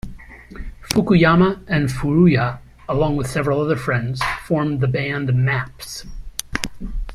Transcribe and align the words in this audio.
Fukuyama 0.81 1.61
and 1.67 1.87
Furuya, 1.89 2.57
along 2.89 3.17
with 3.17 3.29
several 3.29 3.61
other 3.61 3.75
friends 3.75 4.19
formed 4.47 4.79
the 4.81 4.87
band 4.87 5.31
Maps. 5.31 6.07